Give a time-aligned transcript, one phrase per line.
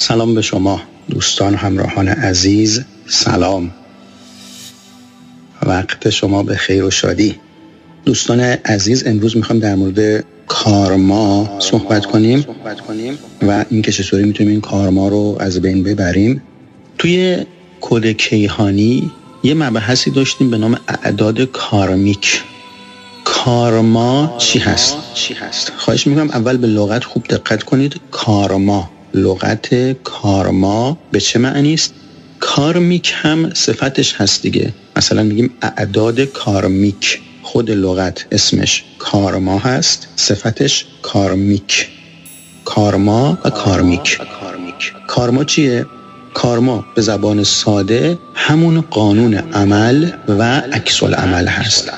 [0.00, 3.70] سلام به شما دوستان همراهان عزیز سلام.
[5.62, 7.36] وقت شما به خیر و شادی.
[8.04, 12.46] دوستان عزیز امروز می‌خوام در مورد کارما صحبت کنیم
[13.42, 16.42] و اینکه چطوری می‌تونیم این کارما رو از بین ببریم.
[16.98, 17.46] توی
[17.80, 19.10] کد کیهانی
[19.42, 22.42] یه مبحثی داشتیم به نام اعداد کارمیک.
[23.24, 24.96] کارما چی هست؟
[25.76, 28.00] خواهش می‌کنم اول به لغت خوب دقت کنید.
[28.10, 28.90] کارما.
[29.14, 31.94] لغت کارما به چه معنی است؟
[32.40, 34.72] کارمیک هم صفتش هست دیگه.
[34.96, 37.20] مثلا میگیم اعداد کارمیک.
[37.42, 41.88] خود لغت اسمش کارما هست صفتش کارمیک.
[42.64, 44.20] کارما و کارمیک.
[45.06, 45.86] کارما چیه؟
[46.34, 51.90] کارما به زبان ساده همون قانون عمل و عکس عمل هست.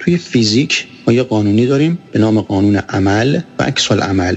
[0.00, 4.36] توی فیزیک ما یه قانونی داریم به نام قانون عمل و عکس عمل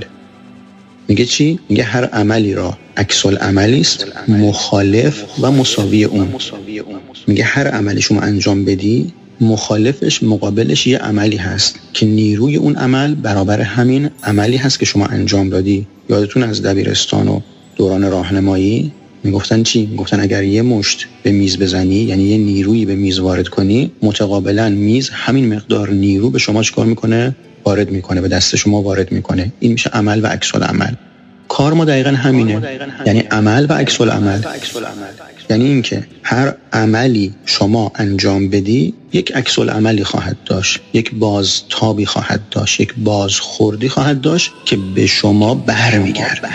[1.09, 6.27] میگه چی؟ میگه هر عملی را عکس عملی است مخالف و مساوی اون.
[7.27, 13.15] میگه هر عملی شما انجام بدی مخالفش مقابلش یه عملی هست که نیروی اون عمل
[13.15, 15.87] برابر همین عملی هست که شما انجام دادی.
[16.09, 17.39] یادتون از دبیرستان و
[17.75, 18.91] دوران راهنمایی؟
[19.23, 23.47] می‌گفتن چی؟ می‌گفتن اگر یه مشت به میز بزنی یعنی یه نیرویی به میز وارد
[23.47, 28.81] کنی متقابلا میز همین مقدار نیرو به شما چیکار می‌کنه؟ وارد می‌کنه به دست شما
[28.81, 29.51] وارد می‌کنه.
[29.59, 30.93] این میشه عمل و عکس عمل
[31.59, 32.79] کار ما دقیقا همینه.
[33.05, 34.41] یعنی عمل و عکس عمل
[35.49, 42.49] یعنی اینکه هر عملی شما انجام بدی یک عکس عملی خواهد داشت یک بازتابی خواهد
[42.51, 46.49] داشت یک بازخوردی خواهد داشت که به شما برمیگرده.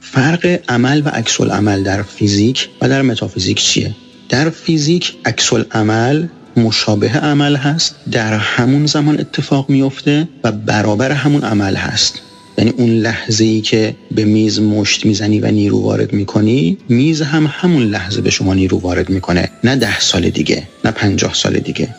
[0.00, 3.94] فرق عمل و عکس عمل در فیزیک و در متافیزیک چیه؟
[4.28, 11.44] در فیزیک عکس عمل مشابه عمل هست در همون زمان اتفاق میفته و برابر همون
[11.44, 12.22] عمل هست.
[12.58, 17.46] یعنی اون لحظه ای که به میز مشت می‌زنی و نیرو وارد می‌کنی میز هم
[17.52, 19.50] همون لحظه به شما نیرو وارد می‌کنه.
[19.64, 21.94] نه ده سال دیگه نه پنجاه سال دیگه.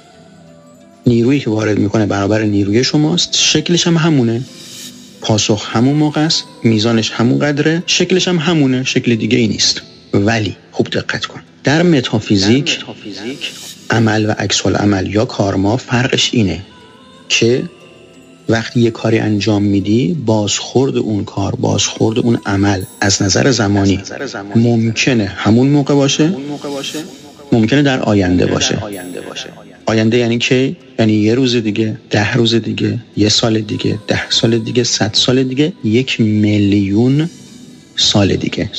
[1.07, 3.35] نیرویی که وارد می‌کنه برابر نیروی شماست.
[3.35, 4.41] شکلش هم همونه.
[5.21, 9.81] پاسخ همون موقع است میزانش همون قدره شکلش هم همونه شکل دیگه ای نیست.
[10.13, 11.41] ولی خوب دقت کن.
[11.63, 12.79] در متافیزیک
[13.89, 16.61] عمل و عکس عمل یا کارما فرقش اینه
[17.29, 17.63] که
[18.49, 24.01] وقتی یه کاری انجام میدی بازخورد اون کار بازخورد اون عمل از نظر زمانی
[24.55, 26.33] ممکنه همون موقع باشه؟
[27.51, 28.77] ممکنه در آینده باشه.
[29.85, 34.57] آینده یعنی که؟ یعنی یه روز دیگه ده روز دیگه یه سال دیگه ده سال
[34.57, 37.29] دیگه صد سال دیگه یک میلیون
[37.95, 38.69] سال دیگه.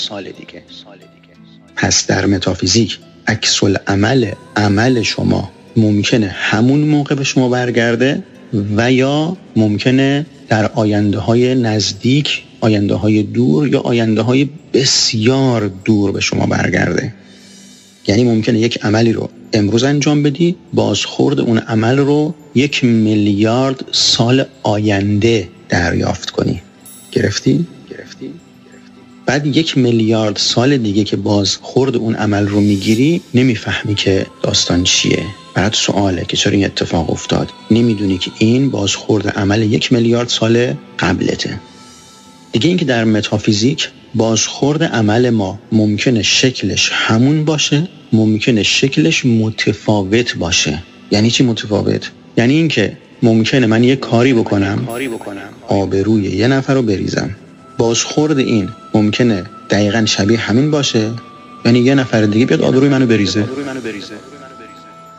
[1.76, 8.22] پس در متافیزیک عکس عمل عمل شما ممکنه همون موقع به شما برگرده؟
[8.76, 16.12] و یا ممکنه در آینده های نزدیک آینده های دور یا آینده های بسیار دور
[16.12, 17.14] به شما برگرده
[18.06, 24.44] یعنی ممکنه یک عملی رو امروز انجام بدی بازخورد اون عمل رو یک میلیارد سال
[24.62, 26.62] آینده دریافت کنی
[27.12, 28.32] گرفتی؟ گرفتی؟
[29.30, 35.22] بعد یک میلیارد سال دیگه که بازخورد اون عمل رو می‌گیری نمی‌فهمی که داستان چیه.
[35.54, 37.50] برات سواله که چرا این اتفاق افتاد.
[37.70, 41.60] نمی‌دونی که این بازخورد عمل یک میلیارد سال قبلته.
[42.52, 50.82] دیگه اینکه در متافیزیک بازخورد عمل ما ممکنه شکلش همون باشه ممکنه شکلش متفاوت باشه.
[51.10, 54.88] یعنی چی متفاوت؟ یعنی اینکه ممکنه من یه کاری بکنم.
[55.68, 57.36] آبروی یه نفر رو بریزم.
[57.80, 58.68] بازخورد این.
[58.94, 61.10] ممکنه دقیقا شبیه همین باشه.
[61.64, 63.44] یعنی یه نفر دیگه بیاد آبروی منو بریزه.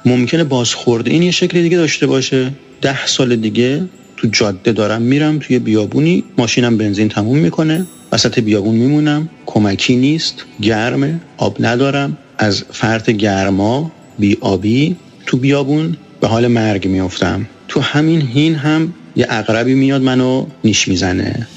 [0.05, 2.51] ممکنه بازخورد این یه شکل دیگه داشته باشه.
[2.81, 3.85] ده سال دیگه
[4.17, 9.29] تو جاده دارم میرم توی بیابونی ماشینم بنزین تموم می‌کنه وسط بیابون میمونم.
[9.45, 12.17] کمکی نیست گرمه آب ندارم.
[12.37, 14.95] از فرط گرما بی آبی
[15.25, 17.47] تو بیابون به حال مرگ میافتم.
[17.67, 21.47] تو همین هین هم یه اقربی میاد منو نیش می‌زنه.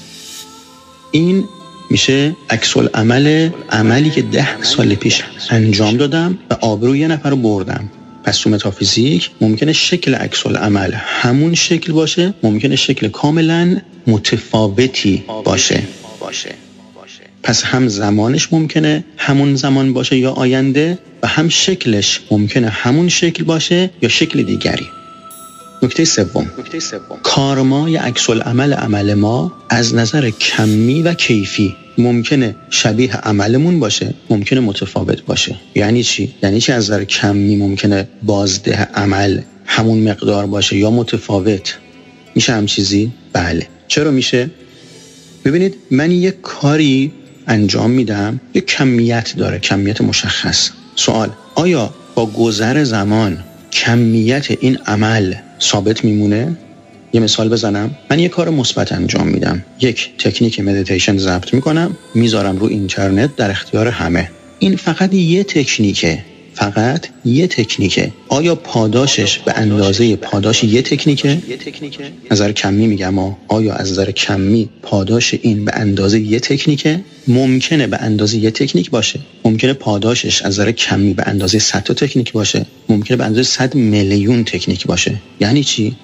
[1.15, 1.43] این
[1.89, 7.35] میشه عکس عمل عملی که ده سال پیش انجام دادم و آبرو یه نفر رو
[7.35, 7.89] بردم.
[8.23, 15.83] پس تو متافیزیک ممکنه شکل عکس عمل همون شکل باشه ممکنه شکل کاملا متفاوتی باشه.
[17.43, 23.43] پس هم زمانش ممکنه همون زمان باشه یا آینده و هم شکلش ممکنه همون شکل
[23.43, 24.87] باشه یا شکل دیگری.
[25.83, 26.51] نکته سوم.
[27.23, 34.13] کارما یا عکس عمل عمل ما از نظر کمی و کیفی ممکنه شبیه عملمون باشه
[34.29, 35.55] ممکنه متفاوت باشه.
[35.75, 41.77] یعنی چی؟ یعنی چی از نظر کمی ممکنه بازده عمل همون مقدار باشه یا متفاوت؟
[42.35, 43.67] میشه هم چیزی؟ بله.
[43.87, 44.49] چرا میشه؟
[45.45, 47.11] ببینید من یک کاری
[47.47, 50.69] انجام میدم یک کمیت داره کمیت مشخص.
[50.95, 56.57] سوال آیا با گذر زمان کمیت این عمل ثابت میمونه؟
[57.13, 57.95] یه مثال بزنم.
[58.09, 59.65] من یه کار مثبت انجام میدم.
[59.81, 61.97] یک تکنیک مدیتیشن ضبط می‌کنم.
[62.15, 64.31] می‌ذارم رو اینترنت در اختیار همه.
[64.59, 66.19] این فقط یه تکنیکه.
[66.55, 68.11] فقط یه تکنیکه.
[68.29, 71.37] آیا پاداشش به اندازه پاداش یه تکنیکه؟
[72.31, 77.97] نظر کمی میگم آیا از نظر کمی پاداش این به اندازه یه تکنیکه؟ ممکنه به
[78.01, 79.19] اندازه یه تکنیک باشه.
[79.45, 82.65] ممکنه پاداشش از نظر کمی به اندازه 100 تا تکنیک باشه.
[82.89, 85.15] ممکنه به اندازه 100 میلیون تکنیک باشه.
[85.39, 85.95] یعنی چی؟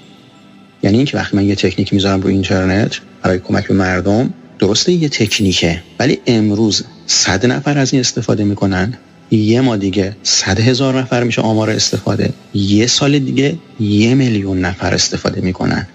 [0.83, 5.09] یعنی اینکه وقتی من یه تکنیک می‌ذارم رو اینترنت برای کمک به مردم درسته یه
[5.09, 8.97] تکنیکه ولی امروز صد نفر از این استفاده می‌کنن.
[9.31, 12.33] یه ما دیگه صد هزار نفر میشه آمار استفاده.
[12.53, 15.87] یه سال دیگه یه میلیون نفر استفاده می‌کنن.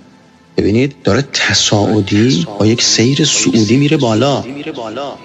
[0.57, 4.45] ببینید داره تصاعدی با یک سیر سعودی میره بالا.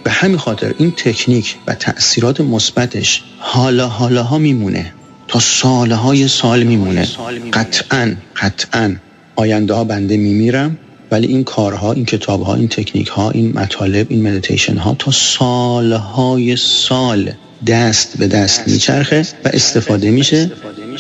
[0.04, 4.94] به همین خاطر این تکنیک و تأثیرات مثبتش حالا حالا ها میمونه.
[5.28, 7.08] تا سالهای سال میمونه.
[7.54, 8.96] قطعا قطعا
[9.36, 10.78] آینده ها بنده میمیرم
[11.12, 16.56] ولی این کارها این کتابها این تکنیک ها این مطالب این مدیتیشن ها تا سالهای
[16.56, 17.32] سال
[17.68, 20.52] دست به دست میچرخه و استفاده میشه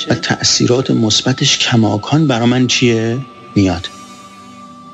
[0.09, 3.17] و تأثیرات مثبتش کماکان برا من چیه؟
[3.55, 3.89] میاد.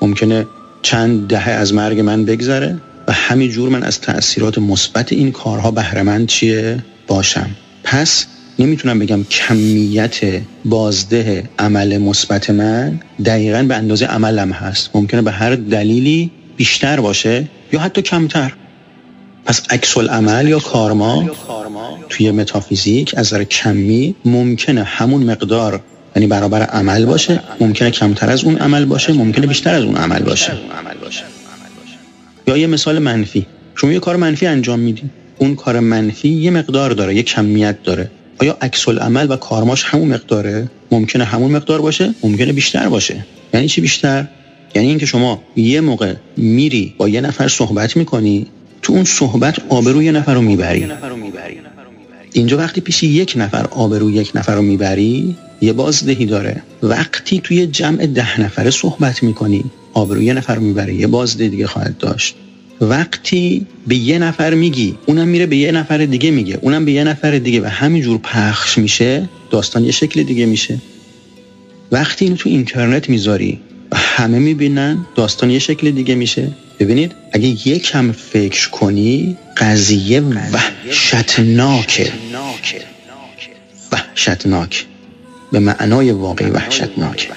[0.02, 0.48] ممکنه
[0.82, 2.78] چند دهه از مرگ من بگذره
[3.08, 7.50] و همین جور من از تأثیرات مثبت این کارها بهرهمند چیه؟ باشم.
[7.84, 8.26] پس
[8.60, 14.90] نمی‌تونم بگم کمیت بازده عمل مثبت من دقیقا به اندازه عملم هست.
[14.94, 18.54] ممکنه به هر دلیلی بیشتر باشه یا حتی کمتر.
[19.48, 21.30] پس عکس عمل یا کارما
[22.10, 25.82] توی متافیزیک از نظر کمی ممکنه همون مقدار
[26.16, 27.42] یعنی برابر عمل باشه.
[27.60, 30.54] ممکنه کمتر از اون عمل باشه ممکنه بیشتر از اون عمل باشه.
[32.48, 33.46] یا یه مثال منفی.
[33.76, 35.04] شما یه کار منفی انجام میدی
[35.38, 38.12] اون کار منفی یه مقدار داره یه کمیت داره.
[38.40, 43.26] آیا عکس عمل و کارماش همون مقداره؟ ممکنه همون مقدار باشه ممکنه بیشتر باشه.
[43.54, 44.28] یعنی چی بیشتر؟
[44.76, 48.48] یعنی اینکه شما یه موقع میری با یه نفر صحبت می‌کنی
[48.82, 50.88] تو اون صحبت آبروی یه نفر رو می‌بری.
[52.34, 56.64] اینجا وقتی پیش یک نفر آبروی یک نفر رو می‌بری یه بازدهی داره.
[56.84, 59.64] وقتی توی جمع ده نفره صحبت می‌کنی
[59.94, 60.96] آبروی یه نفر رو می‌بری.
[60.96, 62.36] یه بازده دیگه خواهد داشت.
[62.82, 66.60] وقتی به یه نفر میگی اونم میره به یه نفر دیگه میگه.
[66.62, 70.78] اونم به یه نفر دیگه و همینجور پخش میشه داستان یه شکل دیگه میشه.
[71.92, 73.60] وقتی اینو تو اینترنت می‌ذاری
[73.96, 76.52] همه می‌بینن داستان یه شکل دیگه میشه.
[76.80, 82.12] ببینید اگه یکم فکر کنی قضیه وحشتناکه.
[83.92, 84.86] وحشتناک.
[85.52, 87.30] به معنای واقعی وحشتناک.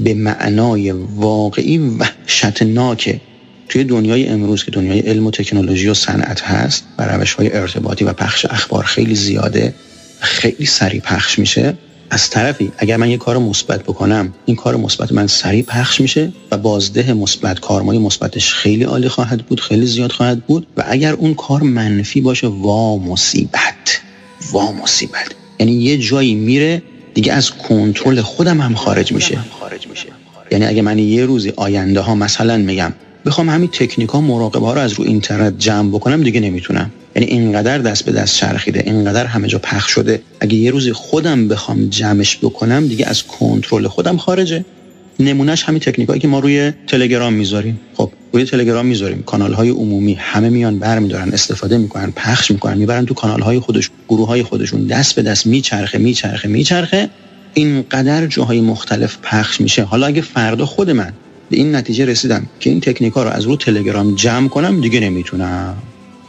[0.00, 3.20] به معنای واقعی وحشتناکه.
[3.68, 8.04] توی دنیای امروز که دنیای علم و تکنولوژی و صنعت هست و روش های ارتباطی
[8.04, 9.74] و پخش اخبار خیلی زیاده
[10.20, 11.74] خیلی سریع پخش میشه.
[12.14, 16.32] از طرفی اگر من یه کار مثبت بکنم این کار مثبت من سریع پخش میشه
[16.50, 21.12] و بازده مثبت کارمای مثبتش خیلی عالی خواهد بود خیلی زیاد خواهد بود و اگر
[21.12, 24.00] اون کار منفی باشه وا مصیبت
[24.52, 25.28] وا مصیبت.
[25.60, 26.82] یعنی یه جایی میره
[27.14, 29.38] دیگه از کنترل خودم هم خارج میشه.
[30.50, 32.92] یعنی اگه من یه روزی آینده ها مثلا میگم
[33.26, 36.90] بخوام همین تکنیک ها مراقبه ها رو از رو اینترنت جمع بکنم دیگه نمی‌تونم.
[37.16, 40.22] یعنی اینقدر دست به دست چرخیده اینقدر همه جا پخش شده.
[40.40, 44.64] اگه یه روزی خودم بخوام جمعش بکنم دیگه از کنترل خودم خارجه.
[45.20, 47.80] نمونهش همین تکنیکایی که ما روی تلگرام می‌ذاریم.
[47.94, 49.22] خب روی تلگرام می‌ذاریم.
[49.22, 53.90] کانال های عمومی همه میان برمیدارن استفاده می‌کنن پخش می‌کنن می‌برن تو کانال های خودش
[54.08, 57.10] گروه های خودشون دست به دست میچرخه میچرخه میچرخه.
[57.54, 59.82] اینقدر جاهای مختلف پخش میشه.
[59.82, 61.12] حالا اگه فردا خود من
[61.50, 65.00] به این نتیجه رسیدم که این تکنیک ها رو از رو تلگرام جمع کنم دیگه
[65.00, 65.76] نمی‌تونم.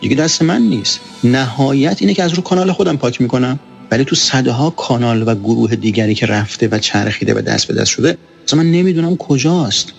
[0.01, 0.99] دیگه دست من نیست.
[1.23, 3.59] نهایت اینه که از رو کانال خودم پاک می‌کنم.
[3.91, 7.89] ولی تو صدها کانال و گروه دیگری که رفته و چرخیده و دست به دست
[7.89, 8.17] شده
[8.47, 9.93] اصلا من نمی‌دونم کجاست.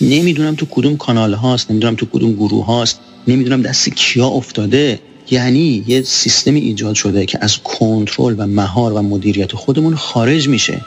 [0.00, 3.00] نمی‌دونم تو کدوم کانال هاست نمی‌دونم تو کدوم گروه هاست.
[3.28, 5.00] نمی‌دونم دست کیا افتاده.
[5.30, 10.80] یعنی یه سیستمی ایجاد شده که از کنترل و مهار و مدیریت خودمون خارج میشه.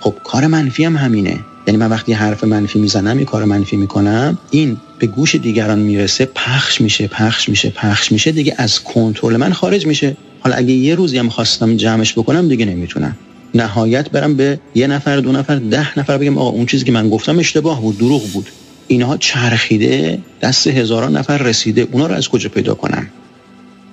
[0.00, 1.40] خب کار منفی هم همینه.
[1.68, 6.24] یعنی من وقتی حرف منفی می‌زنم یه کار منفی می‌کنم این به گوش دیگران می‌رسه
[6.34, 10.16] پخش میشه پخش میشه پخش میشه دیگه از کنترل من خارج میشه.
[10.40, 13.16] حالا اگه یه روزی هم خواستم جمعش بکنم دیگه نمی‌تونم.
[13.54, 17.08] نهایت برم به یه نفر دو نفر ده نفر بگم آقا اون چیزی که من
[17.08, 18.50] گفتم اشتباه بود دروغ بود.
[18.86, 21.88] اینها چرخیده دست هزاران نفر رسیده.
[21.92, 23.06] اونا رو از کجا پیدا کنم؟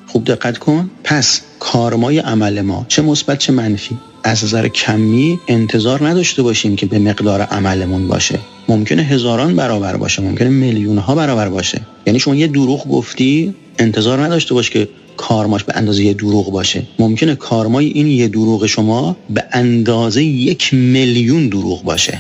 [0.07, 0.89] خوب دقت کن.
[1.03, 3.97] پس کارمای عمل ما چه مثبت چه منفی.
[4.27, 8.39] از نظر کمی انتظار نداشته باشیم که به مقدار عملمون باشه.
[8.69, 11.81] ممکنه هزاران برابر باشه ممکنه میلیون ها برابر باشه.
[12.05, 16.83] یعنی شما یه دروغ گفتی انتظار نداشته باش که کارماش به اندازه یه دروغ باشه.
[16.99, 22.19] ممکنه کارمای این یه دروغ شما به اندازه یک میلیون دروغ باشه.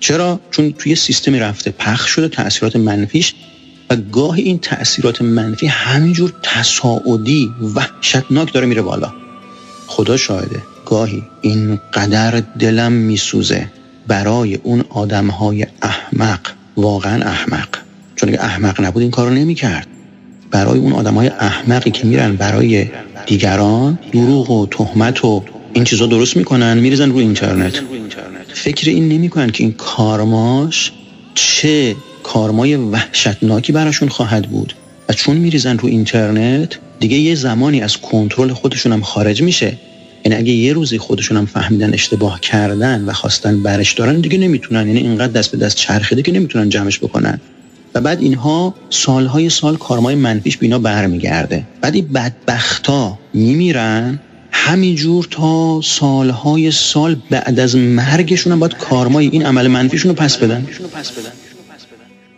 [0.00, 3.34] چرا؟ چون توی سیستمی رفته پخش شده تاثیرات منفیش
[3.90, 9.12] و گاهی این تاثیرات منفی همینجور تصاعدی وحشتناک داره میره بالا.
[9.86, 10.75] خدا شاهده.
[10.86, 13.66] گاهی اینقدر دلم میسوزه
[14.08, 16.40] برای اون آدمهای احمق
[16.76, 17.68] واقعا احمق.
[18.16, 19.86] چون اگه احمق نبود این کارو نمی‌کرد.
[20.50, 22.88] برای اون آدمهای احمقی که میرن برای
[23.26, 27.82] دیگران دروغ و تهمت و این چیزا درست می‌کنن میریزن روی اینترنت.
[28.54, 30.92] فکر این نمی‌کنن که این کارماش
[31.34, 34.74] چه کارمای وحشتناکی براشون خواهد بود.
[35.08, 39.78] و چون میریزن رو اینترنت دیگه یه زمانی از کنترل خودشون هم خارج میشه.
[40.26, 44.86] یعنی اگه یه روزی خودشون هم فهمیدن اشتباه کردن و خواستن برش دارن دیگه نمی‌تونن.
[44.86, 47.40] یعنی اینقدر دست به دست چرخیده که نمی‌تونن جمعش بکنن.
[47.94, 51.64] و بعد اینها سالهای سال کارمای منفیش بینا برمیگرده.
[51.80, 54.20] بعد این بدبختا میمیرن
[54.52, 60.36] همینجور تا سالهای سال بعد از مرگشون هم باید کارمای این عمل منفیشون رو پس
[60.36, 60.66] بدن.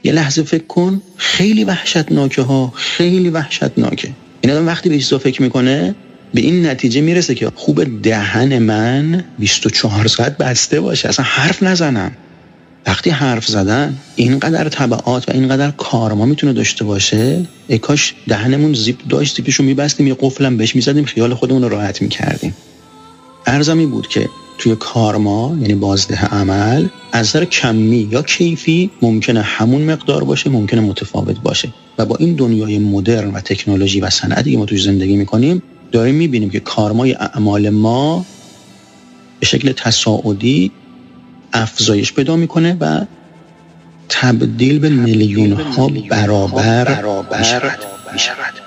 [0.04, 4.11] یه لحظه فکر کن خیلی وحشتناکه ها خیلی وحشتناکه.
[4.40, 5.95] این آدم وقتی به چیزا فکر می‌کنه
[6.35, 11.08] به این نتیجه می‌رسه که خوب دهن من 24 ساعت بسته باشه.
[11.08, 12.12] اصلا حرف نزنم.
[12.87, 18.97] وقتی حرف زدن اینقدر طبعات و اینقدر کارما می‌تونه داشته باشه ای کاش دهنمون زیپ
[19.08, 22.54] داشت زیپشو میبستیم یه قفلم بهش می‌زدیم خیال خودمون رو راحت می‌کردیم.
[23.47, 29.82] ارزمی بود که توی کارما یعنی بازده عمل از نظر کمی یا کیفی ممکنه همون
[29.82, 31.68] مقدار باشه ممکنه متفاوت باشه.
[31.99, 36.14] و با این دنیای مدرن و تکنولوژی و صنعتی که ما توی زندگی می‌کنیم داریم
[36.14, 38.26] می‌بینیم که کارمای اعمال ما
[39.40, 40.73] به شکل تصاعدی
[41.52, 43.04] افزایش پیدا می‌کنه و
[44.09, 47.38] تبدیل به میلیون ها برابر, برابر
[48.12, 48.59] می شود.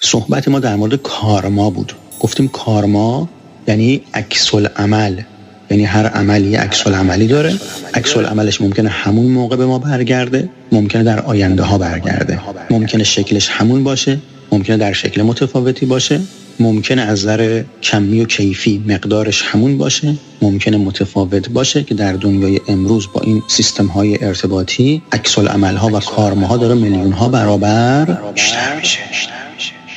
[0.00, 1.92] صحبت ما در مورد کارما بود.
[2.20, 3.28] گفتیم کارما
[3.66, 5.22] یعنی عکس عمل
[5.70, 7.54] یعنی هر عملی عکس عملی داره.
[7.94, 12.40] عکس عملش ممکنه همون موقع به ما برگرده ممکنه در آینده ها برگرده.
[12.70, 14.18] ممکنه شکلش همون باشه
[14.52, 16.20] ممکنه در شکل متفاوتی باشه
[16.60, 22.60] ممکنه از نظر کمی و کیفی مقدارش همون باشه ممکنه متفاوت باشه که در دنیای
[22.68, 28.76] امروز با این سیستم های ارتباطی عکس ها و کارماها داره میلیون ها برابر بیشتر
[28.76, 28.98] میشه.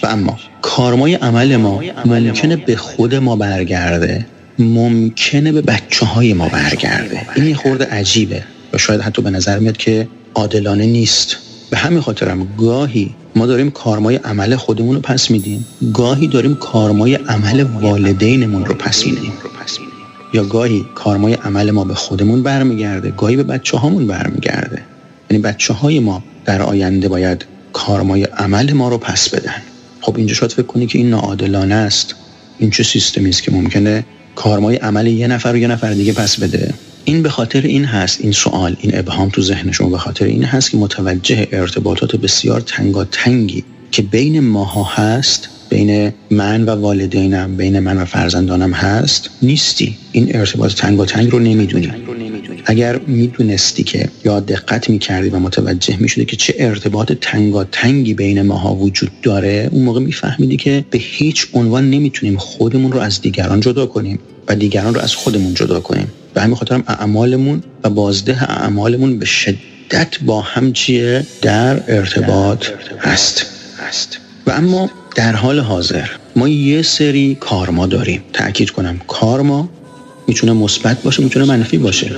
[0.04, 4.25] و اما کارمای عمل ما ممکنه به خود ما برگرده.
[4.62, 7.22] ممکنه به بچه های ما برگرده.
[7.36, 11.38] این یه خورده عجیبه و شاید حتی به نظر میاد که عادلانه نیست.
[11.70, 17.15] به همین خاطرم گاهی ما داریم کارمای عمل خودمون رو پس میدیم گاهی داریم کارمای
[17.15, 19.34] عمل والدینمون رو پس میدیم.
[20.34, 24.82] یا گاهی کارمای عمل ما به خودمون برمیگرده گاهی به بچه هامون برمیگرده.
[25.32, 29.62] یعنی بچه های ما در آینده باید کارمای عمل ما رو پس بدن.
[30.01, 32.15] خب اینجا شاید فکر کنی که این ناعادلانه است.
[32.60, 36.40] این چه سیستمی است که ممکنه کارمای عمل یه نفر و یه نفر دیگه پس
[36.40, 36.74] بده.
[37.06, 40.44] این به خاطر این هست این سوال این ابهام تو ذهن شما به خاطر این
[40.44, 47.80] هست که متوجه ارتباطات بسیار تنگاتنگی که بین ماها هست بین من و والدینم بین
[47.80, 49.98] من و فرزندانم هست نیستی.
[50.12, 51.92] این ارتباط تنگاتنگ رو نمی‌دونی.
[52.65, 58.75] اگر می‌دونستی که یا دقت می‌کردی و متوجه می‌شدی که چه ارتباط تنگاتنگی بین ماها
[58.75, 63.86] وجود داره اون موقع میفهمیدی که به هیچ عنوان نمی‌تونیم خودمون رو از دیگران جدا
[63.86, 66.08] کنیم و دیگران رو از خودمون جدا کنیم.
[66.34, 72.65] به همین خاطر اعمالمون و بازده اعمالمون به شدت با هم چیه؟ در ارتباط
[73.00, 73.46] هست.
[73.88, 78.24] هست و اما در حال حاضر ما یه سری کارما داریم.
[78.34, 79.70] تاکید کنم کارما
[80.28, 82.12] می‌تونه مثبت باشه می‌تونه منفی باشه.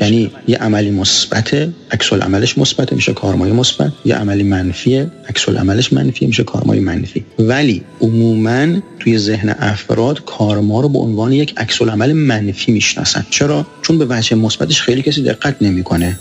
[0.00, 3.92] یعنی یه عملی مثبت عکس عملش مثبت میشه کارمای مثبت.
[4.04, 7.24] یه عملی منفیه عکس عملش منفی میشه کارمای منفی.
[7.38, 8.66] ولی عموما
[9.00, 13.26] توی ذهن افراد کارما رو به عنوان یک عکس عمل منفی می‌شناسن.
[13.30, 16.18] چرا؟ چون به وجه مثبتش خیلی کسی دقت نمی‌کنه.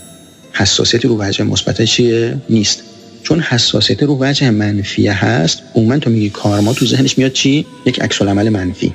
[0.54, 2.84] حساسیتی رو وجه مثبت چیه؟ نیست.
[3.24, 8.02] چون حساسیت رو وجه منفی هست عموما تو میگی کارما تو ذهنش میاد چی؟ یک
[8.02, 8.94] عکس عمل منفی.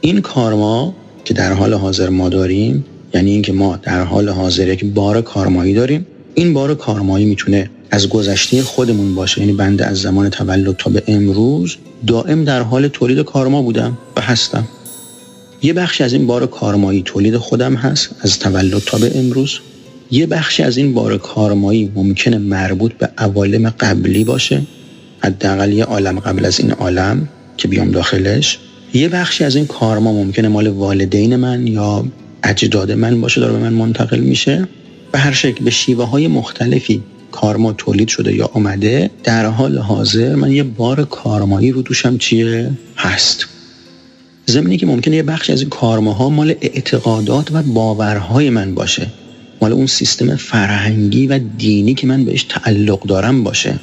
[0.00, 4.84] این کارما که در حال حاضر ما داریم یعنی اینکه ما در حال حاضر یک
[4.84, 6.06] بار کارمایی داریم.
[6.34, 9.40] این بار کارمایی می‌تونه از گذشته خودمون باشه.
[9.40, 11.76] یعنی بنده از زمان تولد تا به امروز
[12.06, 14.68] دائم در حال تولید کارما بودم و هستم.
[15.62, 19.58] یه بخشی از این بار کارمایی تولید خودم هست از تولد تا به امروز.
[20.10, 24.62] یه بخشی از این بار کارمایی ممکنه مربوط به عوالم قبلی باشه.
[25.18, 28.58] حداقل یه عالم قبل از این عالم که بیام داخلش.
[28.94, 32.04] یه بخشی از این کارما ممکنه مال والدین من یا
[32.42, 34.68] اجداد من باشه داره به من منتقل میشه.
[35.12, 40.34] به هر شکل به شیوه های مختلفی کارما تولید شده یا آمده در حال حاضر
[40.34, 43.46] من یه بار کارمایی رو دوشم چیه؟ هست.
[44.46, 49.06] زمینی که ممکنه یه بخش از این کارماها مال اعتقادات و باورهای من باشه.
[49.62, 53.78] مال اون سیستم فرهنگی و دینی که من بهش تعلق دارم باشه.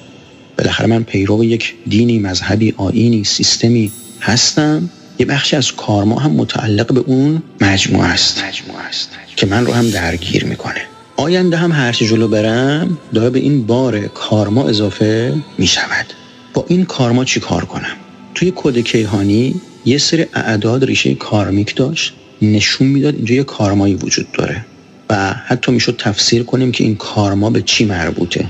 [0.58, 3.91] بالاخره من پیرو یک دینی مذهبی آینی سیستمی
[4.22, 4.89] هستم.
[5.22, 9.10] یه بخشی از کارما هم متعلق به اون مجموعه است, مجموعه است.
[9.36, 10.82] که من رو هم درگیر می‌کنه.
[11.18, 16.06] آینده هم هرچی جلو برم داره به این بار کارما اضافه می‌شود.
[16.54, 17.96] با این کارما چی کار کنم؟
[18.36, 24.32] توی کد کیهانی یه سری اعداد ریشه کارمیک داشت نشون می‌داد اینجا یه کارمایی وجود
[24.32, 24.66] داره
[25.10, 28.46] و حتی می‌شد تفسیر کنیم که این کارما به چی مربوطه.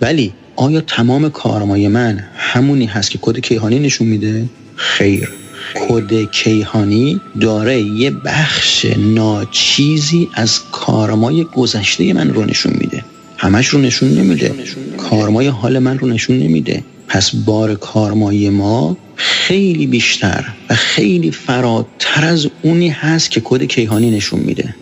[0.00, 5.28] ولی آیا تمام کارمای من همونی هست که کد کیهانی نشون میده؟ خیر.
[5.74, 13.04] کد کیهانی داره یه بخش ناچیزی از کارمای گذشته من رو نشون میده.
[13.38, 14.54] همش رو نشون نمیده.
[14.96, 16.84] کارمای حال من رو نشون نمیده.
[17.08, 24.10] پس بار کارمایی ما خیلی بیشتر و خیلی فراتر از اونی هست که کد کیهانی
[24.10, 24.74] نشون میده.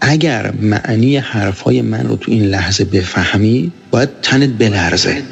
[0.00, 5.22] اگر معنی حرفای من رو تو این لحظه بفهمی باید تنت بلرزه.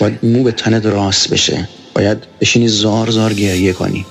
[0.00, 1.68] باید مو به تنت راست بشه.
[1.94, 4.06] باید بشینی زار زار گریه کنی.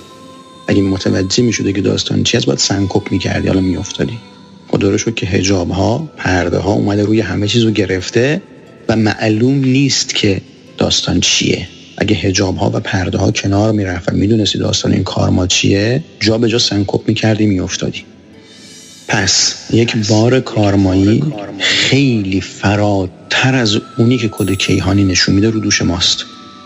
[0.68, 4.18] اگه متوجه می‌شده که داستان چی از باید سنکوب می‌کردی حالا میافتادی.
[4.68, 8.42] خدا رو که هجاب ها پرده ها اومده روی همه چیز رو گرفته
[8.88, 10.40] و معلوم نیست که
[10.78, 11.68] داستان چیه.
[11.98, 16.38] اگه هجاب ها و پرده ها کنار می‌رفت و می‌دونستی داستان این کارما چیه جا
[16.38, 18.04] به جا سنکوب می‌کردی میافتادی.
[19.08, 21.22] پس یک بار کارمایی
[21.58, 26.24] خیلی فراتر از اونی که کد کیهانی نشون میده رو دوش ماست.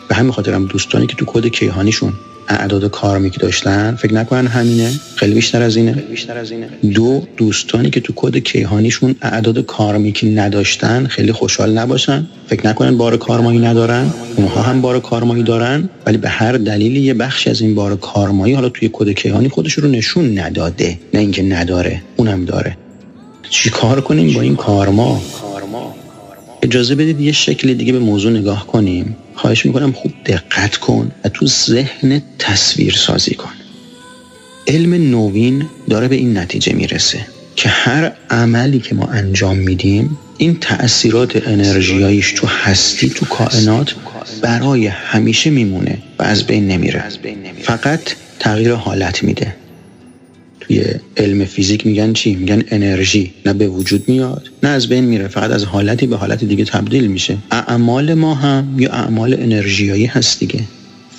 [0.08, 2.12] به همین خاطرم دوستانی که تو کد کیهانیشون
[2.48, 4.90] اعداد karmic داشتن فکر نکنن همینه.
[5.16, 6.04] خیلی بیشتر از اینه.
[6.94, 12.26] دو دوستانی که تو کد کیهانیشون اعداد karmic نداشتن خیلی خوشحال نباشن.
[12.46, 14.10] فکر نکنن بار کارمایی ندارن.
[14.36, 15.88] اونها هم بار کارمایی دارن.
[16.06, 19.72] ولی به هر دلیلی یه بخشی از این بار کارمایی حالا توی کد کیهانی خودش
[19.72, 20.98] رو نشون نداده.
[21.14, 22.76] نه اینکه نداره اونم داره.
[23.50, 25.22] چی کار کنیم با این کارما؟
[26.66, 29.16] اجازه بدید یه شکل دیگه به موضوع نگاه کنیم.
[29.34, 33.52] خواهش می‌کنم خوب دقت کن و تو ذهن تصویر سازی کن.
[34.66, 37.26] علم نوین داره به این نتیجه می‌رسه
[37.56, 43.94] که هر عملی که ما انجام میدیم این تأثیرات انرژیاییش تو هستی تو کائنات
[44.42, 47.04] برای همیشه میمونه و از بین نمیره.
[47.62, 48.00] فقط
[48.38, 49.56] تغییر حالت میده.
[50.68, 50.84] توی
[51.16, 54.50] علم فیزیک میگن چی؟ میگن انرژی نه به وجود میاد.
[54.62, 57.38] نه از بین میره فقط از حالتی به حالت دیگه تبدیل میشه.
[57.50, 60.60] اعمال ما هم یا اعمال انرژیایی هست دیگه.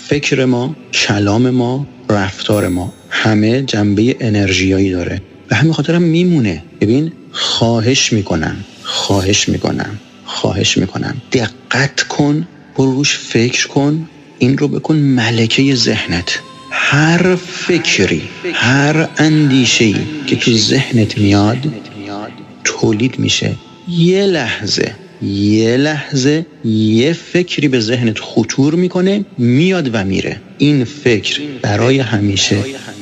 [0.08, 5.22] فکر ما کلام ما رفتار ما همه جنبه انرژیایی داره.
[5.48, 6.64] به همین خاطرم میمونه.
[6.82, 11.22] ببین خواهش می‌کنم خواهش می‌کنم خواهش می‌کنم.
[11.32, 16.40] دقت کن برو روش فکر کن این رو بکن ملکه ذهنت.
[16.80, 18.22] هر فکری
[18.54, 19.96] هر اندیشه‌ای
[20.28, 21.58] که تو ذهنت میاد
[22.64, 23.56] تولید میشه.
[23.88, 30.42] یه لحظه یه لحظه یه فکری به ذهنت خطور می‌کنه میاد و میره.
[30.58, 32.58] این فکر برای همیشه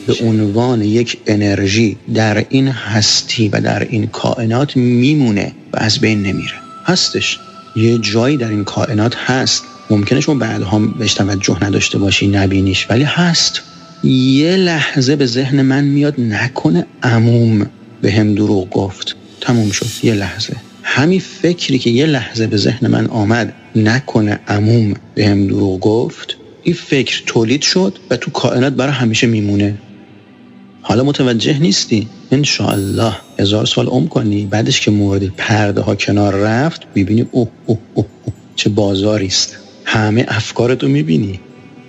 [0.08, 6.24] به عنوان یک انرژی در این هستی و در این کائنات میمونه و از بین
[6.24, 6.56] نمیره.
[6.86, 7.40] هستش.
[7.76, 9.64] یه جایی در این کائنات هست.
[9.90, 13.62] ممکنه شما بعدها بهش توجه نداشته باشی نبینیش ولی هست.
[14.04, 17.66] یه لحظه به ذهن من میاد نکنه عموم
[18.02, 19.16] به هم دروغ گفت.
[19.42, 20.56] تموم شد یه لحظه.
[20.84, 26.38] همین فکری که یه لحظه به ذهن من آمد نکنه عموم به هم دروغ گفت
[26.64, 29.76] این فکر تولید شد و تو کائنات برای همیشه میمونه.
[30.82, 33.14] حالا متوجه نیستی؟ انشاءالله.
[33.40, 38.06] هزار سال عمر کنی بعدش که مورد پرده ها کنار رفت ببینی اوه اوه اوه,
[38.26, 38.36] اوه.
[38.56, 41.40] چه بازاری است همه افکارتو می‌بینی.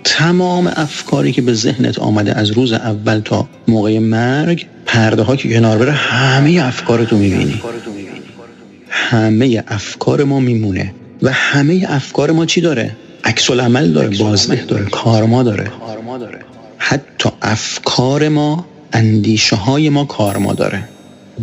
[0.03, 5.53] تمام افکاری که به ذهنت آمده از روز اول تا موقع مرگ پرده ها که
[5.53, 7.61] کنار بره همه افکارتو می‌بینی.
[8.89, 14.85] همه افکار ما میمونه و همه افکار ما چی داره؟ عکس عمل داره بازده داره.
[14.85, 15.71] کارما داره.
[16.77, 20.83] حتی افکار ما اندیشه های ما کارما داره.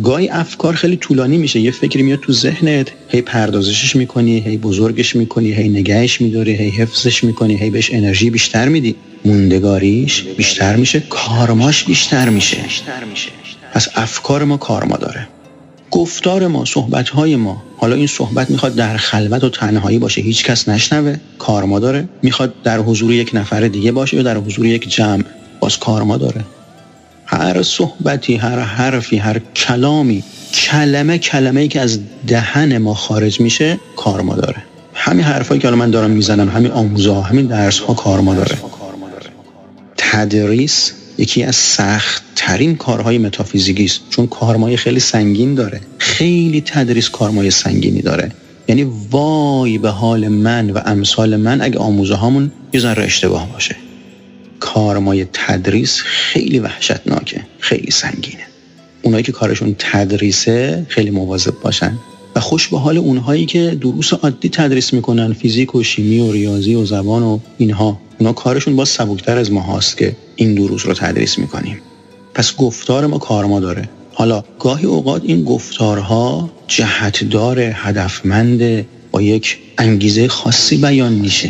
[0.03, 1.59] گاهی افکار خیلی طولانی میشه.
[1.59, 6.69] یه فکری میاد تو ذهنت هی پردازشش می‌کنی هی بزرگش می‌کنی هی نگهش میداری هی
[6.69, 8.95] حفظش می‌کنی هی بهش انرژی بیشتر میدی.
[9.25, 12.57] موندگاریش بیشتر میشه کارماش بیشتر میشه.
[13.73, 15.27] پس افکار ما کارما داره.
[15.91, 17.63] گفتار ما صحبت های ما.
[17.77, 20.21] حالا این صحبت می‌خواد در خلوت و تنهایی باشه.
[20.21, 21.15] هیچ کس نشنوه.
[21.39, 22.09] کارما داره.
[22.23, 25.23] می‌خواد در حضور یک نفر دیگه باشه یا در حضور یک جمع.
[25.59, 26.41] باز کارما داره.
[27.25, 33.79] هر صحبتی هر حرفی هر کلامی کلمه کلمه ای که از دهن ما خارج میشه
[33.95, 34.63] کارما داره.
[34.93, 38.57] همین حرفایی که الان من دارم می‌زنم همین آموزها همین درس ها کارما داره.
[39.97, 45.81] تدریس یکی از سخت ترین کارهای متافیزیکی است چون کارمای خیلی سنگین داره.
[45.97, 48.31] خیلی تدریس کارمای سنگینی داره.
[48.67, 53.75] یعنی وای به حال من و امثال من اگه آموزه هامون یه ذره اشتباه باشه.
[54.59, 58.43] کارمای تدریس خیلی وحشتناکه خیلی سنگینه.
[59.01, 61.97] اونایی که کارشون تدریسه خیلی مواظب باشن
[62.35, 66.75] و خوش به حال اونهایی که دروس عادی تدریس می‌کنن فیزیک و شیمی و ریاضی
[66.75, 70.93] و زبان و اینها اونا کارشون با سبکتر از ما هاست که این دروس رو
[70.93, 71.81] تدریس می‌کنیم.
[72.33, 73.89] پس گفتار ما کار ما داره.
[74.13, 81.49] حالا گاهی اوقات این گفتارها جهتدار هدفمند با یک انگیزه خاصی بیان میشه.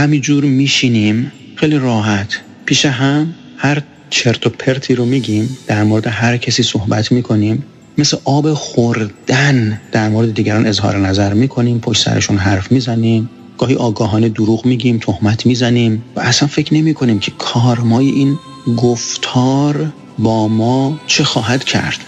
[0.00, 1.32] همینجور میشینیم.
[1.56, 2.40] خیلی راحت.
[2.66, 7.64] پیش هم هر چرت و پرتی رو میگیم در مورد هر کسی صحبت می‌کنیم.
[7.98, 11.80] مثل آب خوردن در مورد دیگران اظهار نظر می‌کنیم.
[11.80, 13.30] پشت سرشون حرف می‌زنیم.
[13.58, 16.02] گاهی آگاهانه دروغ میگیم تهمت می‌زنیم.
[16.16, 18.38] و اصلا فکر نمی کنیم که کارمای این
[18.76, 21.98] گفتار با ما چه خواهد کرد.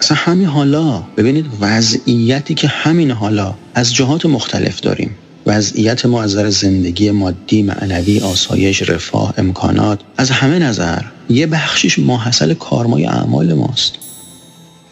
[0.00, 5.10] اصلا همین حالا ببینید وضعیتی که همین حالا از جهات مختلف داریم.
[5.50, 11.98] وضعیت ما از نظر زندگی مادی معنوی آسایش رفاه امکانات از همه نظر یه بخشیش
[11.98, 13.92] ماحصل کارمای اعمال ماست.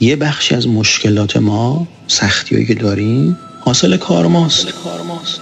[0.01, 4.66] یه بخشی از مشکلات ما سختیایی که داریم حاصل کار ماست.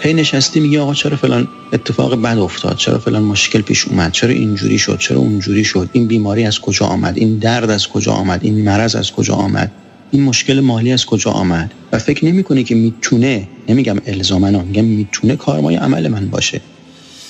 [0.01, 4.31] هی نشستی میگه آقا چرا فلان اتفاق بد افتاد؟ چرا فلان مشکل پیش اومد؟ چرا
[4.31, 8.41] اینجوری شد؟ چرا اونجوری شد؟ این بیماری از کجا آمد؟ این درد از کجا آمد؟
[8.43, 9.73] این مرض از کجا آمد؟
[10.11, 15.37] این مشکل مالی از کجا آمد؟ و فکر نمی‌کنه که می‌تونه نمیگم الزاما میگم می‌تونه
[15.37, 16.61] کارمای عمل من باشه.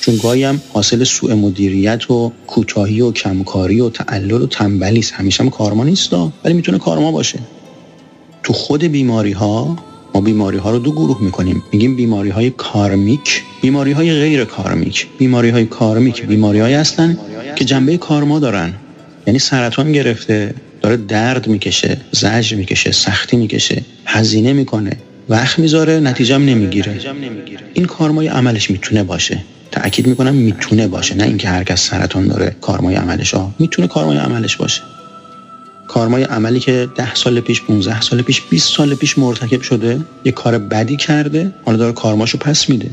[0.00, 5.12] چون گاهی هم حاصل سوء مدیریت و کوتاهی و کمکاری و تعلل و تنبلی است.
[5.12, 6.12] همیشه هم کارما نیست
[6.44, 7.38] ولی می‌تونه کارما باشه.
[8.42, 9.76] تو خود بیماری ها
[10.14, 11.62] ما بیماری ها رو دو گروه می‌کنیم.
[11.72, 15.06] میگیم بیماری های کارمیک بیماری های غیر کارمیک.
[15.18, 17.18] بیماری های کارمیک بیماری های هستن
[17.56, 18.74] که جنبه کارما دارن.
[19.26, 24.96] یعنی سرطان گرفته داره درد می‌کشه زجر می‌کشه سختی می‌کشه هزینه می‌کنه.
[25.28, 27.00] وقت می‌ذاره نتیجه نمی‌گیره.
[27.74, 29.38] این کارمای عملش می‌تونه باشه.
[29.72, 31.14] تأکید می‌کنم می‌تونه باشه.
[31.14, 34.82] نه اینکه هر کس سرطان داره کارمای عملش ها می‌تونه کارمای عملش باشه.
[35.88, 40.32] کارمای عملی که ده سال پیش 15 سال پیش 20 سال پیش مرتکب شده یه
[40.32, 42.90] کار بدی کرده حالا داره کارماشو پس میده.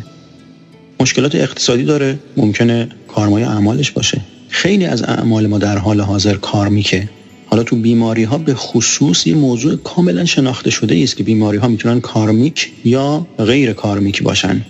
[1.00, 4.22] مشکلات اقتصادی داره ممکنه کارمای اعمالش باشه.
[4.50, 7.10] خیلی از اعمال ما در حال حاضر کار میکه.
[7.54, 11.68] حالا تو بیماری ها به خصوص یه موضوع کاملا شناخته شده است که بیماری ها
[11.68, 14.62] می‌تونن کارمیک یا غیر کارمیک باشن.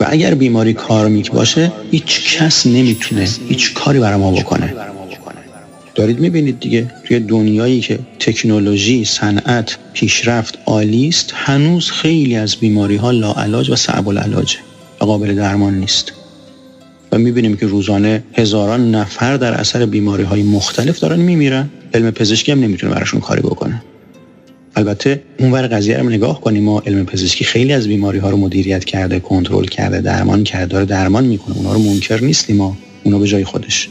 [0.00, 4.74] و اگر بیماری کارمیک باشه هیچ کس نمی‌تونه هیچ کاری برای ما بکنه.
[5.94, 12.96] دارید می‌بینید دیگه توی دنیایی که تکنولوژی صنعت پیشرفت عالی است هنوز خیلی از بیماری
[12.96, 14.58] ها لاعلاج و صعب العلاجه.
[15.00, 16.12] و قابل درمان نیست.
[17.12, 21.70] و می‌بینیم که روزانه هزاران نفر در اثر بیماری های مختلف دارن میمیرن.
[21.94, 23.82] علم پزشکی هم نمی‌تونه براشون کاری بکنه.
[24.76, 26.64] البته اونور قضیه رو نگاه کنیم.
[26.64, 30.84] ما علم پزشکی خیلی از بیماری ها رو مدیریت کرده کنترل کرده درمان کرده داره
[30.84, 31.56] درمان می‌کنه.
[31.56, 32.76] اونا رو منکر نیستیم ما.
[33.04, 33.88] اونا به جای خودش.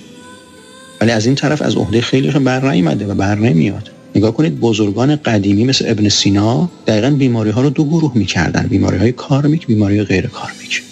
[1.01, 3.91] ولی از این طرف از عهده خیلیشون بر نیامده و بر نمیاد.
[4.15, 8.67] نگاه کنید بزرگان قدیمی مثل ابن سینا دقیقا بیماری ها رو دو گروه می‌کردن.
[8.67, 10.83] بیماری های کارمیک بیماری غیر کارمیک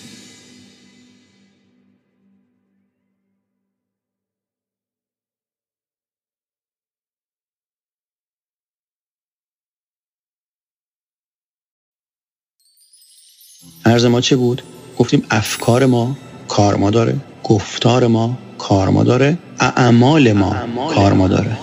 [13.85, 14.61] عرض ما چه بود؟
[14.97, 16.15] گفتیم افکار ما
[16.47, 20.55] کار ما داره گفتار ما کار ما داره اعمال ما
[20.95, 21.57] کار ما داره.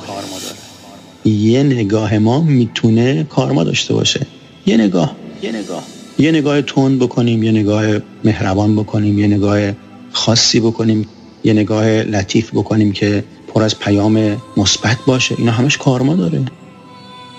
[1.25, 4.27] یه نگاه ما می‌تونه کار ما داشته باشه.
[4.67, 5.17] یه نگاه.
[5.43, 5.83] یه نگاه
[6.19, 7.85] یه نگاه تند بکنیم یه نگاه
[8.25, 9.73] مهربان بکنیم یه نگاه
[10.13, 11.07] خاصی بکنیم
[11.45, 15.35] یه نگاه لطیف بکنیم که پر از پیام مثبت باشه.
[15.39, 16.41] اینا همش کارما داره.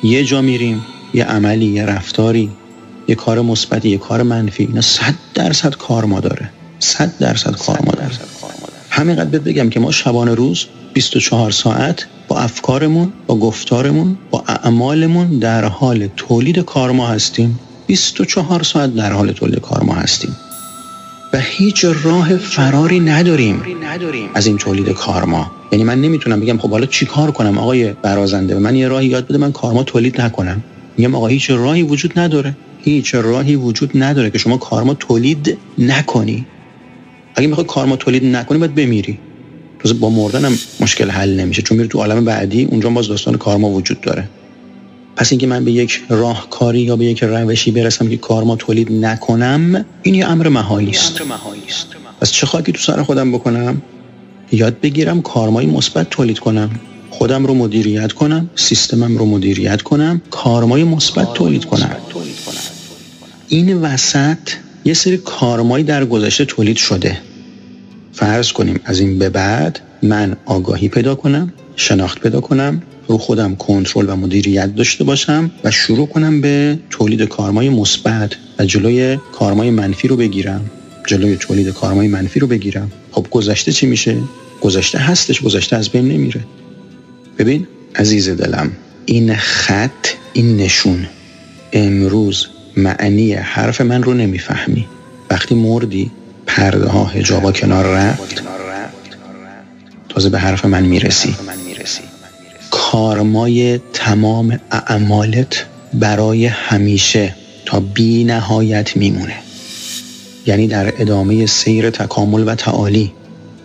[0.03, 2.49] یه جا میریم یه عملی یه رفتاری.
[3.07, 4.63] یه کار مثبتی یه کار منفی.
[4.63, 6.49] اینا صد درصد کارما داره.
[6.79, 8.11] صد درصد کارما داره.
[8.89, 15.39] همینقدر بهت بگم که ما شبانه روز 24 ساعت با افکارمون با گفتارمون با اعمالمون
[15.39, 17.59] در حال تولید کارما هستیم.
[17.87, 20.35] 24 ساعت در حال تولید کارما هستیم.
[21.33, 23.61] و هیچ راه فراری نداریم
[24.33, 28.75] از این تولید کارما یعنی من نمی‌تونم بگم خب حالا چیکار کنم آقای برازنده؟ من
[28.75, 30.63] یه راهی یاد بده من کارما تولید نکنم.
[30.97, 32.55] میگم آقا هیچ راهی وجود نداره.
[32.83, 36.45] هیچ راهی وجود نداره که شما کارما تولید نکنی.
[37.35, 39.19] اگه می‌خوای کارما تولید نکنی باید بمیری.
[39.79, 41.61] تازه با مردن هم مشکل حل نمیشه.
[41.61, 44.29] چون میری تو عالم بعدی اونجا باز داستان کارما وجود داره.
[45.15, 49.85] پس اینکه من به یک راهکاری یا به یک روشی برسم که کارما تولید نکنم
[50.01, 51.21] این یه امر محالی است.
[52.21, 53.81] پس چه خواهی تو سر خودم بکنم؟
[54.51, 56.69] یاد بگیرم کارمای مثبت تولید کنم.
[57.09, 61.95] خودم رو مدیریت کنم سیستمم رو مدیریت کنم کارمای مثبت تولید کنم.
[63.53, 64.37] این وسط
[64.85, 67.17] یه سری کارمایی در گذشته تولید شده.
[68.13, 73.55] فرض کنیم از این به بعد من آگاهی پیدا کنم شناخت پیدا کنم رو خودم
[73.55, 79.69] کنترل و مدیریت داشته باشم و شروع کنم به تولید کارمای مثبت و جلوی کارمای
[79.69, 80.71] منفی رو بگیرم.
[81.07, 82.91] جلوی تولید کارمای منفی رو بگیرم.
[83.11, 84.17] خب گذشته چی میشه؟
[84.61, 86.41] گذشته هستش گذشته از بین نمیره.
[87.37, 88.71] ببین عزیز دلم
[89.05, 91.07] این خط این نشون.
[91.73, 94.87] امروز معنی حرف من رو نمی‌فهمی.
[95.29, 96.11] وقتی مردی
[96.47, 98.43] پرده ها هجابا کنار رفت
[100.09, 101.35] تازه به حرف من می‌رسی.
[102.71, 109.35] کارمای تمام اعمالت برای همیشه تا بی نهایت میمونه.
[110.45, 113.11] یعنی در ادامه سیر تکامل و تعالی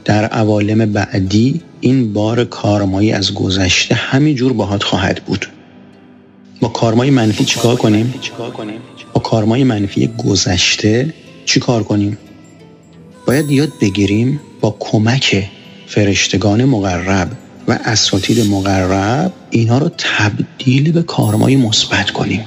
[0.04, 5.46] در عوالم بعدی این بار کارمایی از گذشته همینجور باهات خواهد بود.
[6.60, 8.14] با کارمای منفی چیکار کنیم؟
[9.18, 12.18] با کارمای منفی گذشته چیکار کنیم؟
[13.26, 15.48] باید یاد بگیریم با کمک
[15.86, 17.30] فرشتگان مقرب
[17.68, 22.44] و اساتید مقرب اینها رو تبدیل به کارمای مثبت کنیم.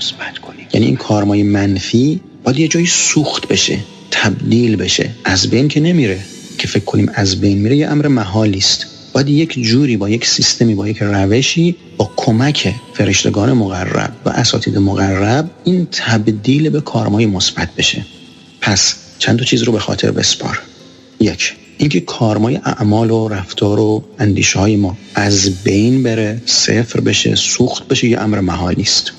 [0.74, 3.78] یعنی این کارمای منفی باید یه جایی سوخت بشه
[4.12, 5.10] تبدیل بشه.
[5.26, 6.20] از بین که نمیره.
[6.58, 8.86] که فکر کنیم از بین میره یه امر محالی است
[9.22, 14.78] باید یک جوری با یک سیستمی با یک روشی با کمک فرشتگان مقرب و اساتید
[14.78, 18.06] مقرب این تبدیل به کارمای مثبت بشه.
[18.62, 20.62] پس چند تا چیز رو به خاطر بسپار.
[21.20, 27.36] یک اینکه کارمای اعمال و رفتار و اندیشه های ما از بین بره صفر بشه
[27.36, 29.12] سوخت بشه یه امر محالی است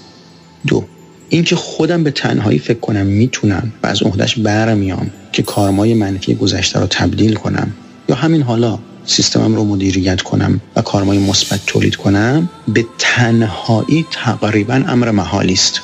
[0.67, 0.85] دو
[1.29, 6.81] اینکه خودم به تنهایی فکر کنم می‌تونم و از عهدهش برمیام که کارمای منفی گذشته
[6.81, 7.73] رو تبدیل کنم.
[8.09, 14.75] یا همین حالا سیستمم رو مدیریت کنم و کارمای مثبت تولید کنم به تنهایی تقریبا
[14.75, 15.81] امر محالی است.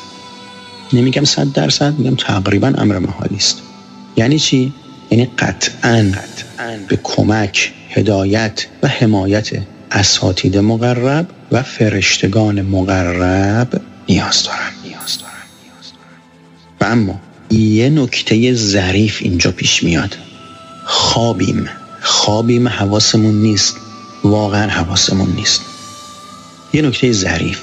[0.92, 3.62] نمیگم صد درصد میگم تقریبا امر محالی است.
[4.16, 4.72] یعنی چی؟
[5.11, 6.12] یعنی قطعا
[6.88, 9.50] به کمک هدایت و حمایت
[9.90, 14.72] اساتید مقرب و فرشتگان مقرب نیاز دارم.
[14.85, 15.33] نیاز دارم
[16.81, 20.16] و اما یه نکته ظریف اینجا پیش میاد.
[20.85, 21.68] خوابیم.
[22.09, 23.77] خوابیم حواسمون نیست.
[24.25, 25.61] واقعا حواسمون نیست.
[26.73, 27.61] یه نکته ظریف.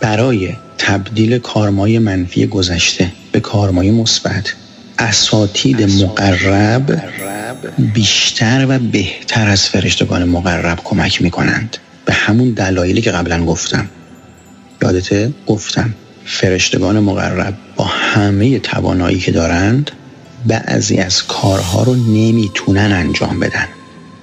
[0.00, 4.54] برای تبدیل کارمای منفی گذشته به کارمای مثبت
[4.98, 7.02] اساتید مقرب
[7.78, 11.76] بیشتر و بهتر از فرشتگان مقرب کمک می‌کنند.
[12.04, 13.88] به همون دلایلی که قبلا گفتم.
[14.82, 15.94] یادته؟ گفتم.
[16.24, 19.90] فرشتگان مقرب با همه توانایی که دارند
[20.46, 23.66] بعضی از کارها رو نمی‌تونن انجام بدن.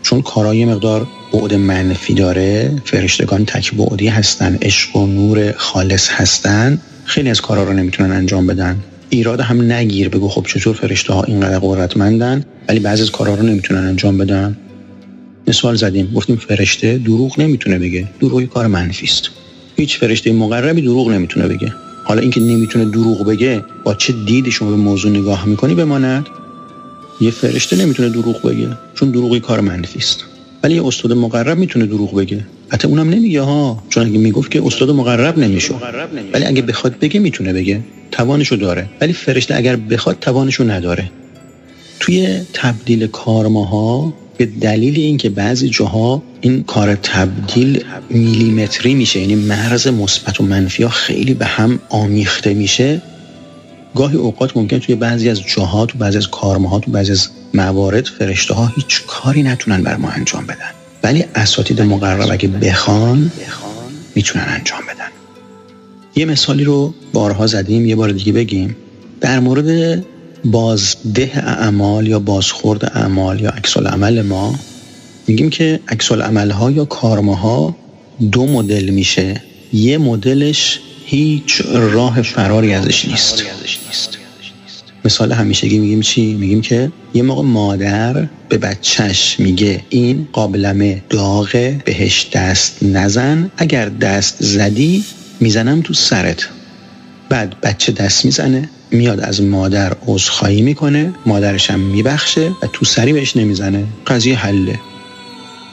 [0.08, 6.82] چون کارهای مقدار بعد منفی داره فرشتگان تک بعدی هستن عشق و نور خالص هستن
[7.06, 8.78] خیلی از کارها رو نمی‌تونن انجام بدن.
[9.10, 13.44] ایراد هم نگیر بگو خب چطور فرشته ها اینقدر قدرتمندن ولی بعضی از کارها رو
[13.44, 14.58] نمی‌تونن انجام بدن.
[15.48, 19.30] مثال زدیم گفتیم فرشته دروغ نمی‌تونه بگه دروغ کار منفی است.
[19.76, 21.74] هیچ فرشته مقربی دروغ نمی‌تونه بگه.
[22.04, 26.28] حالا اینکه نمی‌تونه دروغ بگه با چه دیدی شما به موضوع نگاه می‌کنی بماند؟
[27.22, 30.24] یه فرشته نمی‌تونه دروغ بگه چون دروغی کار منفی است.
[30.64, 32.46] ولی یه استاد مقرب می‌تونه دروغ بگه.
[32.70, 35.74] حتی اونم نمیگه ها چون اگه می‌گفت که استاد مقرب نمیشه.
[36.34, 37.80] ولی اگه بخواد بگه می‌تونه بگه.
[38.12, 38.90] توانشو داره.
[39.02, 41.12] ولی فرشته اگر بخواد توانشو نداره.
[42.00, 49.88] توی تبدیل کارماها به دلیل اینکه بعضی جاها این کار تبدیل میلیمتری میشه یعنی مرز
[49.88, 53.02] مثبت و منفی ها خیلی به هم آمیخته میشه
[53.98, 58.06] گاهی اوقات ممکن توی بعضی از جاها تو بعضی از کارماها تو بعضی از موارد
[58.06, 60.72] فرشته ها هیچ کاری نتونن بر ما انجام بدن.
[61.04, 63.32] ولی اساتید مقرب اگه بخوان
[64.16, 65.10] می‌تونن انجام بدن.
[66.16, 68.76] یه مثالی رو بارها زدیم یه بار دیگه بگیم.
[69.22, 70.04] در مورد
[70.46, 74.60] بازده اعمال یا بازخورد اعمال یا عکس عمل ما
[75.28, 77.76] میگیم که عکس ها یا کارماها
[78.32, 79.42] دو مدل میشه.
[79.74, 83.44] یه مدلش هیچ راه فراری ازش نیست.
[85.06, 91.82] مثال همیشگی میگیم چی؟ میگیم که یه موقع مادر به بچهش میگه این قابلمه داغه
[91.86, 95.04] بهش دست نزن اگر دست زدی
[95.40, 96.48] می‌زنم تو سرت.
[97.30, 103.14] بعد بچه دست می‌زنه میاد از مادر عذرخواهی می‌کنه مادرش هم میبخشه و تو سری
[103.14, 103.84] بهش نمی‌زنه.
[104.08, 104.80] قضیه حله.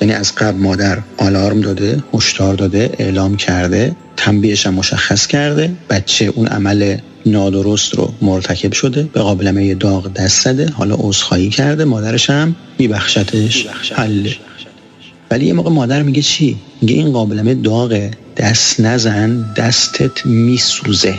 [0.05, 6.25] یعنی از قبل مادر آلارم داده هشدار داده اعلام کرده تنبیهش هم مشخص کرده بچه
[6.25, 12.31] اون عمل نادرست رو مرتکب شده به قابلمه داغ دست زده حالا عذرخواهی کرده مادرش
[12.31, 14.37] هم میبخشتش حله.
[15.31, 21.15] ولی یه موقع مادر میگه چی؟ میگه این قابلمه داغ دست نزن دستت میسوزه.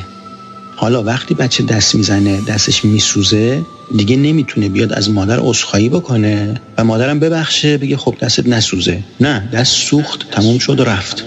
[0.85, 3.61] حالا وقتی بچه دست می‌زنه دستش میسوزه
[3.97, 9.03] دیگه نمی‌تونه بیاد از مادر عذرخواهی بکنه و مادرم ببخشه بگه خب دستت نسوزه.
[9.19, 11.23] نه دست سوخت تموم شد و رفت.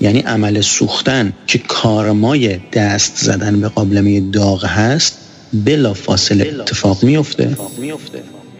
[0.00, 5.18] یعنی عمل سوختن که کارمای دست زدن به قابلمه داغ هست
[5.52, 7.56] بلا فاصله اتفاق میفته.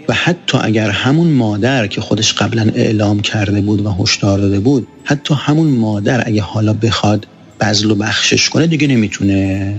[0.09, 4.87] و حتی اگر همون مادر که خودش قبلا اعلام کرده بود و هشدار داده بود
[5.05, 7.27] حتی همون مادر اگه حالا بخواد
[7.61, 9.75] بذل و بخشش کنه دیگه نمی‌تونه.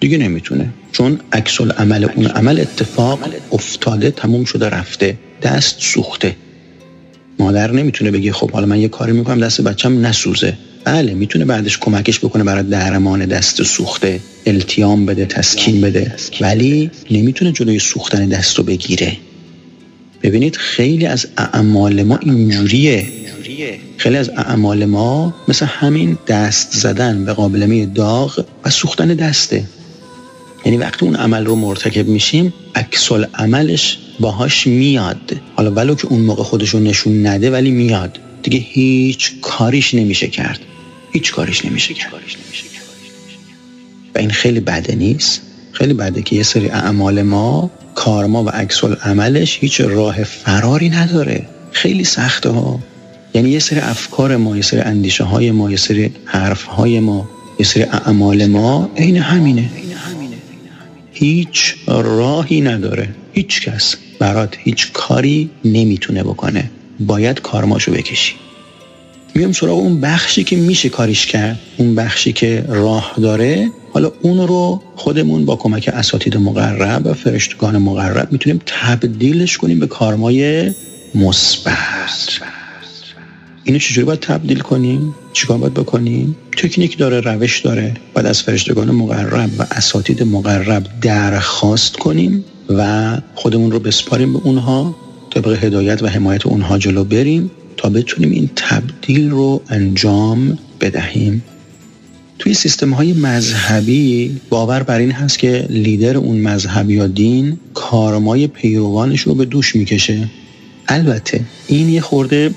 [0.00, 0.68] دیگه نمی‌تونه.
[0.92, 3.18] چون عکس عمل اون عمل اتفاق
[3.52, 6.36] افتاده تموم شده رفته دست سوخته.
[7.38, 10.54] مادر نمی‌تونه بگه خب حالا من یه کاری می‌کنم دست بچم نسوزه.
[10.84, 16.14] بله می‌تونه بعدش کمکش بکنه برای درمان دست سوخته التیام بده تسکین بده.
[16.40, 19.16] ولی نمی‌تونه جلوی سوختن دست رو بگیره.
[20.22, 23.08] ببینید خیلی از اعمال ما اینجوریه.
[24.04, 29.64] خیلی از اعمال ما مثل همین دست زدن به قابلمه داغ و سوختن دسته.
[30.64, 35.40] یعنی وقتی اون عمل رو مرتکب میشیم اکسل عملش باهاش میاد.
[35.56, 38.18] حالا ولو که اون موقع خودشون نشون نده ولی میاد.
[38.42, 40.60] دیگه هیچ کاریش نمیشه کرد.
[41.12, 42.12] هیچ کاریش نمیشه کرد.
[44.14, 45.40] و این خیلی بده نیست.
[45.72, 51.48] خیلی بده که یه سری اعمال ما کارما و عکس عملش هیچ راه فراری نداره.
[51.72, 52.80] خیلی سخته ها.
[53.34, 57.28] یعنی یه سری افکار ما یه سری اندیشه های ما یه سری حرف های ما
[57.58, 59.70] یه سری اعمال ما عین همینه.
[61.12, 63.08] هیچ راهی نداره.
[63.32, 66.70] هیچ کس برات هیچ کاری نمی‌تونه بکنه.
[67.00, 68.34] باید کارماشو بکشی.
[69.34, 71.58] میام سراغ اون بخشی که میشه کاریش کرد.
[71.76, 73.70] اون بخشی که راه داره.
[73.92, 79.86] حالا اون رو خودمون با کمک اساتید مقرب و فرشتگان مقرب می‌تونیم تبدیلش کنیم به
[79.86, 80.72] کارمای
[81.14, 82.40] مثبت.
[83.64, 87.94] اینو چجوری باید تبدیل کنیم؟ چیکار باید بکنیم؟ تکنیک داره روش داره.
[88.14, 94.96] باید از فرشتگان مقرب و اساتید مقرب درخواست کنیم و خودمون رو بسپاریم به اونها
[95.34, 101.42] طبق هدایت و حمایت اونها جلو بریم تا بتونیم این تبدیل رو انجام بدهیم.
[102.38, 108.46] توی سیستم های مذهبی باور بر این هست که لیدر اون مذهب یا دین کارمای
[108.46, 110.28] پیروانش رو به دوش می‌کشه.
[110.88, 112.50] البته این یه خورده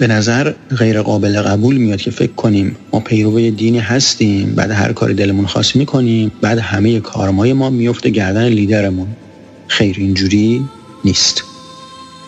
[0.00, 4.92] به نظر غیر قابل قبول میاد که فکر کنیم ما پیرو دینی هستیم بعد هر
[4.92, 9.06] کاری دلمون خواست می‌کنیم بعد همه کارمای ما میفته گردن لیدرمون.
[9.66, 10.64] خیر اینجوری
[11.04, 11.42] نیست.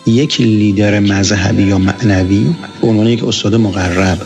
[0.07, 2.45] یک لیدر مذهبی یا معنوی
[2.81, 4.21] به عنوان یک استاد مقرب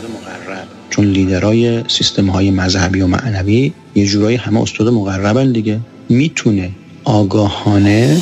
[0.90, 5.80] چون لیدرای سیستم های مذهبی و معنوی یه جورایی همه استاد مقربن دیگه.
[6.08, 6.70] می‌تونه
[7.04, 8.20] آگاهانه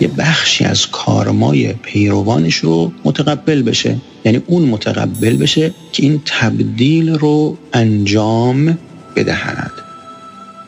[0.00, 3.96] یه بخشی از کارمای پیروانش رو متقبل بشه.
[4.24, 8.78] یعنی اون متقبل بشه که این تبدیل رو انجام
[9.16, 9.72] بدهد.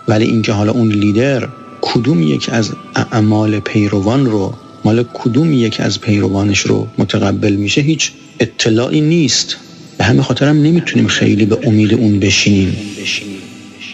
[0.08, 1.48] ولی اینکه حالا اون لیدر
[1.80, 8.12] کدوم یک از اعمال پیروان رو مال کدوم یک از پیروانش رو متقبل میشه هیچ
[8.40, 9.56] اطلاعی نیست.
[9.98, 12.76] به همین خاطر هم نمی‌تونیم خیلی به امید اون بشینیم.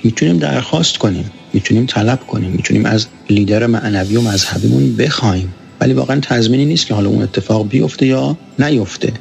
[0.05, 1.31] می‌تونیم درخواست کنیم.
[1.55, 5.55] می‌تونیم طلب کنیم می‌تونیم از لیدر معنوی و مذهبیمون بخوایم.
[5.81, 9.13] ولی واقعا تضمینی نیست که حالا اون اتفاق بیفته یا نیفته.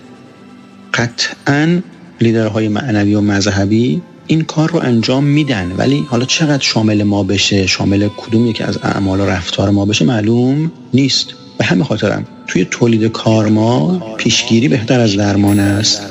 [0.94, 1.82] قطعا
[2.22, 5.72] لیدرهای معنوی و مذهبی این کار رو انجام میدن.
[5.78, 10.06] ولی حالا چقدر شامل ما بشه شامل کدوم یکی از اعمال و رفتار ما بشه
[10.06, 11.28] معلوم نیست.
[11.58, 16.02] به همین خاطرم توی تولید کار ما پیشگیری بهتر از درمان است.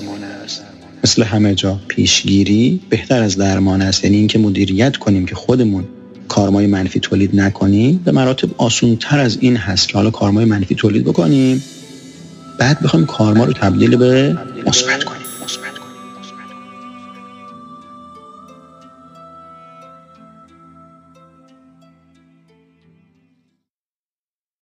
[1.04, 4.04] مثل همه جا پیشگیری بهتر از درمان است.
[4.04, 5.84] یعنی اینکه مدیریت کنیم که خودمون
[6.32, 10.74] کارمای منفی تولید نکنیم به مراتب آسون تر از این هست که حالا کارمای منفی
[10.74, 11.62] تولید بکنیم.
[12.58, 15.21] بعد بخوایم کارما رو تبدیل به مثبت کنیم.